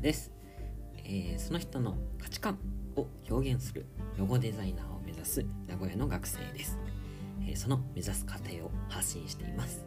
[0.00, 0.30] です、
[0.98, 2.56] えー、その人の価値観
[2.94, 3.84] を表現する
[4.16, 6.78] ロゴデザイナーを目指す名古屋の学生です、
[7.42, 9.84] えー、その目指す過程を発信しています。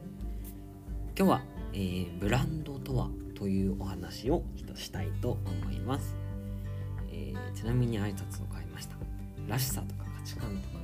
[1.17, 1.41] 今日は、
[1.73, 4.43] えー、ブランドとはというお話を
[4.75, 6.15] したいと思います、
[7.09, 8.95] えー、ちなみに挨拶を変えました。
[9.47, 10.83] らしさとか価値観とか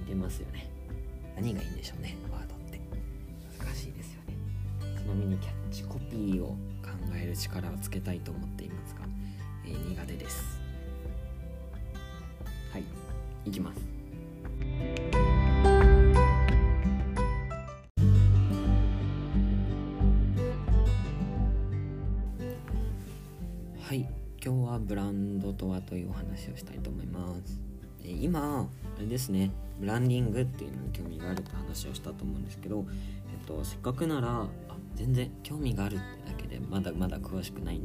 [0.00, 0.70] 似てますよね。
[1.34, 2.78] 何がいいんでしょうねワードって。
[3.58, 4.36] 難しいですよね。
[4.98, 6.56] ちなみにキャッチコピーを
[7.30, 9.02] る力をつけたいと思っていますが、
[9.64, 10.60] えー、苦手です。
[12.72, 12.84] はい
[13.46, 13.80] いきます。
[23.80, 24.08] はい
[24.44, 27.60] 今日はブランドとはというお話をしたいと思います。
[28.04, 34.48] 今あれですねブランディングっていうのに興味があるって話をしたと思うんですけど、えっと、せっかくならあ
[34.94, 37.80] 全然興味があるってだけでまだまだ詳しくない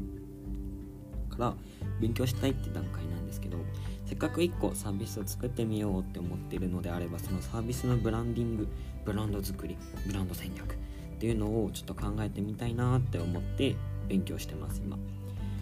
[1.29, 1.53] から
[2.01, 3.57] 勉強したいって段階なんですけど
[4.05, 8.67] せっかく1個サービスを作ってみようって思ってるのであればそのサービスのブランディング
[9.05, 10.75] ブランド作りブランド戦略っ
[11.17, 13.75] ていうのをちょっと考えてみたいなって思って
[14.07, 14.97] 勉強してます今。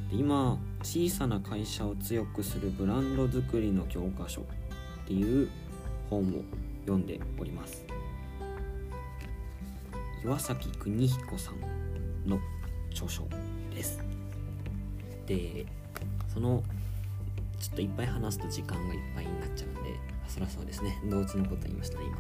[0.10, 4.46] で今小さな会社を強くするブランド作りの教科書っ
[5.06, 5.50] ていう
[6.10, 6.44] 本を
[6.86, 7.84] 読んでおります
[10.24, 12.40] 岩崎邦彦さんの
[12.94, 13.28] 著書
[13.74, 14.00] です。
[15.26, 15.66] で
[16.34, 16.64] その
[17.60, 21.02] ちょっといっぱい話すと時間がいっぱいになっちゃうんでそりゃそうですね。
[21.10, 22.18] 同時のこと言いましたね今、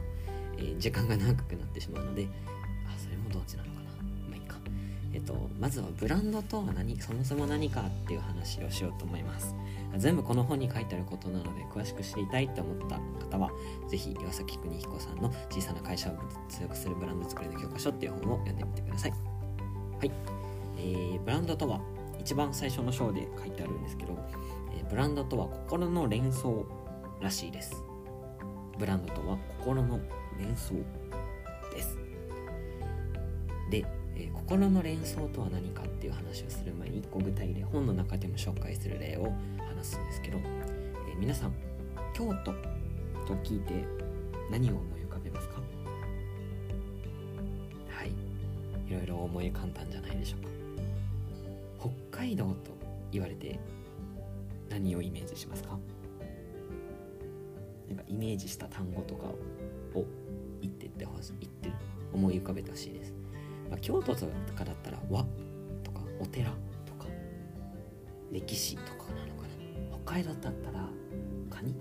[0.57, 2.27] えー、時間が長くなってしまうので
[2.87, 3.89] あそれも同時なのかな。
[4.29, 4.57] まいいか。
[5.13, 9.55] えっと、まずはブランドとは何そもそも何かっていう話をしようと思います。
[9.97, 13.51] 全部この本に書いてあることなので詳しく知りたいって思った方は
[13.89, 16.15] 是非岩崎邦彦さんの「小さな会社を
[16.49, 19.11] 強くするブランド作りの教科書」っていう本を読んでみてください。
[19.11, 19.17] は
[20.05, 20.11] い、
[20.77, 21.81] えー、ブランドとは
[22.19, 24.17] 一番最初の章で書いてあるんですけど、
[24.75, 26.65] えー、ブランドとは心の連想
[27.21, 27.83] らしいです。
[28.77, 29.99] ブランドとは心の
[30.39, 30.75] 連想
[31.73, 31.97] です。
[33.69, 39.33] でえー、心の連想とは何かっていう話をする前に1個具体例本の中でも紹介する例を
[39.67, 41.53] 話すんですけど、えー、皆さん
[42.13, 42.53] 京都
[43.25, 43.85] と聞いて
[44.51, 45.55] 何を思い浮かべますか？
[47.89, 48.09] はい。
[48.87, 50.52] いろいろ思い浮かんだんじゃないでしょうか。
[52.23, 52.71] 海道と
[53.11, 53.59] 言われて
[54.69, 55.77] 何をイメージしますか？
[57.89, 59.25] なんかイメージした単語とか
[59.93, 60.05] を
[60.61, 61.69] 言ってってほしい言って
[62.13, 63.13] 思い浮かべてほしいです。
[63.69, 64.25] まあ、京都と
[64.55, 65.25] かだったら和
[65.83, 66.49] とかお寺
[66.85, 67.07] とか
[68.31, 69.97] 歴史とかなのかな。
[70.05, 70.87] 北海道だったら
[71.49, 71.75] カニ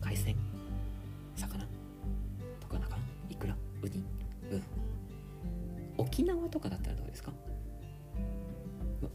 [0.00, 0.34] 海鮮
[1.36, 1.66] 魚
[2.60, 3.02] とかなかな。
[3.28, 3.54] いくら？
[3.82, 4.02] ウニ
[4.50, 4.62] うん。
[5.98, 7.32] 沖縄とかだったらどうですか、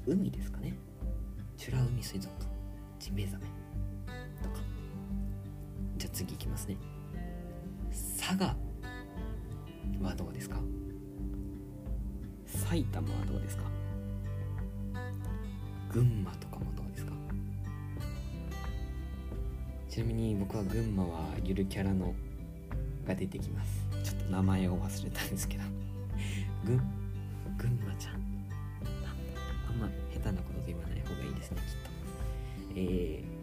[0.07, 0.73] 海ですかね。
[1.57, 2.49] 美ら海水族館。
[2.99, 3.45] ジンベエザメ。
[4.41, 4.55] とか。
[5.97, 6.77] じゃあ次いきますね。
[8.17, 8.55] 佐賀
[10.01, 10.57] はどうですか？
[12.47, 13.63] 埼玉はどうですか？
[15.91, 17.13] 群馬とかもどうですか？
[19.87, 22.15] ちなみに僕は群馬はゆるキャラの
[23.05, 23.87] が出てきます。
[24.03, 25.63] ちょっと名前を忘れたんですけど。
[26.65, 26.81] 群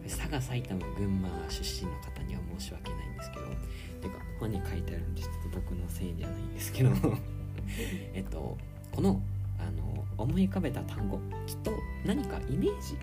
[0.08, 6.90] 佐賀埼玉群馬出身の方には申し訳ないんですけどてか本に書いてあるんでちょっと僕のせいじゃないんですけど
[8.14, 8.56] えっと
[8.92, 9.20] この
[9.58, 11.72] あの思い浮かべた単語きっと
[12.04, 12.96] 何かイメージ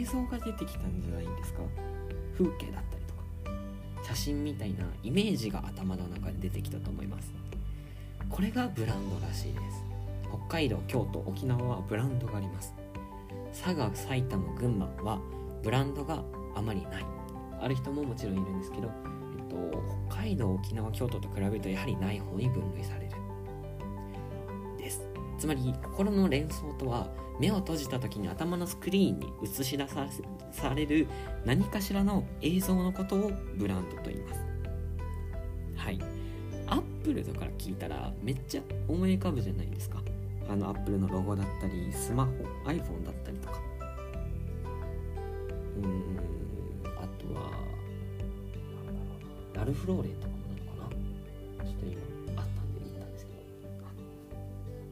[0.00, 1.60] 映像が出てきたんじゃないんですか？
[2.36, 3.22] 風景だったりとか
[4.04, 7.32] 写真みたいなイメージが頭の中で出てきたと思います。
[8.28, 9.84] これがブランドらしいです。
[10.28, 12.74] 北海道京都沖縄はブランドがあります。
[13.52, 15.18] 佐賀埼玉群馬は
[15.66, 16.22] ブランドが
[16.54, 17.04] あまりない。
[17.60, 18.88] ある人ももちろんいるんですけど、
[19.36, 19.56] えっと、
[20.08, 23.10] 北海道沖縄京都と比べるとやはりない方に分類される。
[24.78, 25.02] です。
[25.40, 27.08] つまり心の連想とは
[27.40, 29.88] 目を閉じた時に頭のスクリーンに映し出
[30.52, 31.08] される
[31.44, 34.40] 何かしらの映像のことをブランドと言います。
[35.74, 35.98] はい。
[36.68, 40.00] アップルとか聞いたらめっちゃ思い浮かぶじゃないですか。
[40.48, 42.30] あのアップルのロゴだったりスマホ
[42.66, 43.75] iPhone だったりとか。
[45.76, 47.50] うーんあとは
[49.54, 50.36] ラルフローレンとか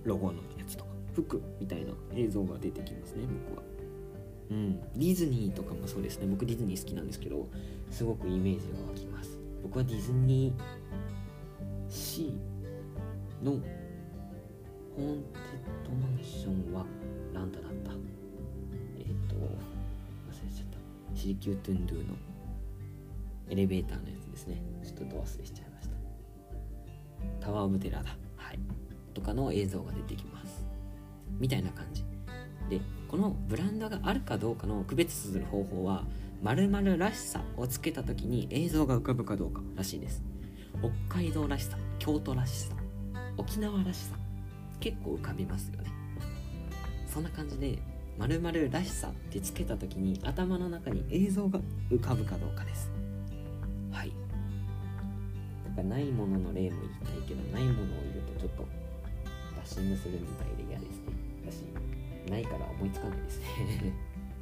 [0.05, 3.63] ロゴのやつとか服みたいな映像が出てきますね僕は。
[4.51, 6.27] うんディズニーとかもそうですね。
[6.27, 7.49] 僕ディズニー好きなんですけど
[7.91, 9.39] すごくイメージが湧きます。
[9.63, 16.85] 僕はディズニーシーのホーンテッドマンションは
[17.33, 17.93] ランダだった。
[18.99, 19.74] えっ、ー、シ
[21.15, 22.15] シリキュートゥンドゥの
[23.51, 24.61] エレベーターのやつですね。
[24.83, 25.95] ちょっとど忘れしちゃいました。
[27.41, 28.17] タワー・オブ・テラーだ。
[28.37, 28.59] はい。
[29.15, 30.67] とかの映像が出てきます。
[31.39, 32.05] みたいな感じ。
[32.69, 36.05] でこのブランドがあるかどうかの区別する方法は
[36.43, 40.23] 〇〇らしさをつけた時に映像が浮かぶかどうからしいです。
[41.09, 42.75] 北海道らしさ京都らしさ
[43.37, 44.17] 沖縄らしさ
[44.81, 45.91] 結構浮かびますよね。
[47.07, 47.79] そんな感じで
[48.19, 51.59] 〇〇らしさってつけた時に頭の中に映像が
[51.91, 52.91] 浮かぶかどうかです。
[53.91, 54.13] はい。
[55.65, 58.63] なんかないものの例も言いたいけどないものを言うとちょっと
[59.57, 61.13] バッシングするみたいで嫌ですね。
[61.45, 61.65] だし
[62.31, 63.47] ないから思いつかないですね。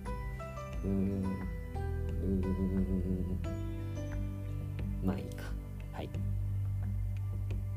[0.85, 1.23] うーん。
[1.25, 3.39] うーん。
[5.03, 5.45] まあいいか。
[5.93, 6.11] はい。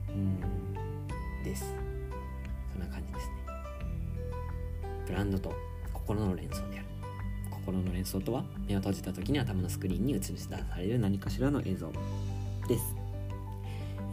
[0.09, 1.44] うん。
[1.44, 1.74] です。
[2.74, 3.33] そんな感じですね。
[5.07, 5.53] ブランドと
[6.06, 6.86] 心の連想である。
[7.52, 11.92] 心の連想とは目を閉じた時に頭のスクリーンに映し出される何かしらの映像
[12.68, 12.96] です、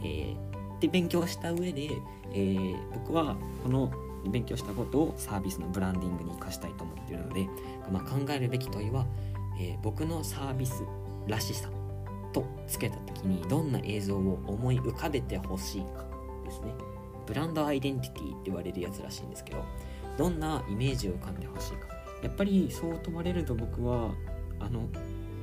[0.03, 1.91] えーで勉強した上で、
[2.33, 3.91] えー僕はこの
[4.27, 7.47] 勉強したことをサービスのブランディングに生かしたいと思っているので、
[7.91, 9.05] まあ、考えるべき問いは、
[9.59, 10.83] えー僕のサービス
[11.27, 11.69] らしさ
[12.33, 16.05] とつけた時にどんな映像を思い浮かべてほしいか
[16.43, 16.73] ですね。
[17.25, 19.63] ブランドアイデンティティって言われるやつらしいんですけど
[20.17, 21.87] どんなイメージを浮かんでほしいか。
[22.21, 24.11] やっぱりそう問われると僕は
[24.59, 24.87] あの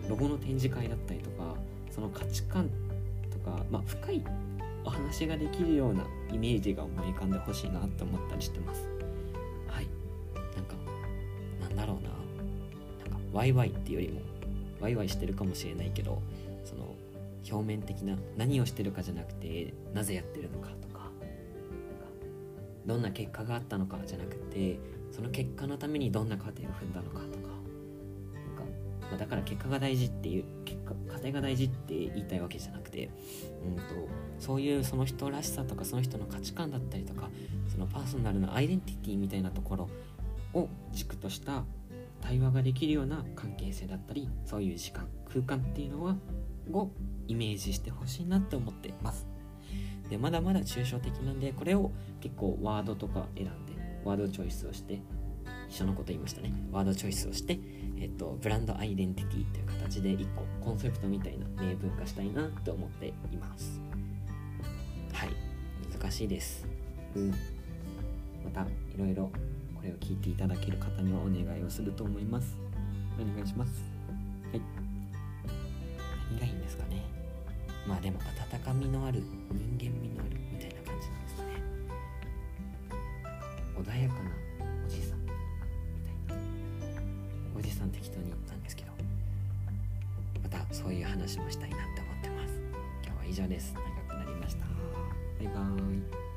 [0.08, 1.54] ロゴの展示会だったりとか
[1.90, 2.70] その価値観
[3.30, 4.24] とか、まあ、深い
[4.84, 8.88] お話ができるようなイメージが思い浮かんでほしいなって思ったりしてます。
[9.68, 9.86] はい。
[10.56, 10.74] なんか
[11.60, 12.10] なんだろうな。
[13.10, 14.20] なんかワイワイっていうよりも
[14.80, 16.22] ワイワイしてるかもしれないけど
[16.64, 16.94] その
[17.50, 20.89] 表面的な何をしてるかじゃなくてなぜやってるのかとか
[22.86, 24.78] どんな結果があったのかじゃなくて
[25.12, 27.54] その結果のためにどんな過程を踏んだのかとか、
[29.10, 33.10] ま、だから結果が大事っていう結果過程が大事って言いたいわけじゃなくて
[33.64, 33.82] うんと
[34.38, 37.28] そういうその人らしさとかその人の価値観だったりとか
[37.68, 39.88] そのパーソナルなアイデンティティみたいなところ
[40.54, 41.64] を軸とした
[42.20, 46.16] 対話ができるような関係性だったりそういう時間空間っていうのは
[46.72, 46.90] を
[47.28, 49.29] イメージしてほしいなって思ってます。
[50.10, 53.72] でまだまだ抽象的なんでこれを結構ワードとか選んで
[54.04, 55.00] ワードチョイスをして
[55.68, 56.52] 一緒のこと言いましたね。
[56.72, 57.60] ワードチョイスをして、
[58.00, 63.80] えっと、ブランドアイデンティティという形で一個コンセプトみたいな明文化したいなって思っています。
[65.12, 65.30] はい。
[65.96, 66.66] 難しいです。
[67.14, 67.30] うん。
[67.30, 68.66] またい
[68.98, 69.30] ろいろ
[69.76, 72.58] これを聞いていただける方にはお願いをすると思います。
[73.20, 73.80] お願いします。
[74.50, 74.62] はい。
[76.32, 77.19] 何がいいんですかね。
[77.90, 78.20] まあでも
[78.54, 79.20] 温かみのある
[79.50, 81.48] 人間味のあるみたいな感じなんですかね。
[83.76, 84.30] 穏やかな
[84.86, 85.20] おじさん。
[85.22, 87.02] みたいな。
[87.58, 88.92] おじさん適当に言ったんですけど。
[90.40, 92.54] またそういう話もしたいなって思ってます。
[93.04, 93.74] 今日は以上です。
[93.74, 93.80] 長
[94.14, 94.66] くなりました。
[94.66, 94.70] バ
[95.42, 96.29] イバーイ。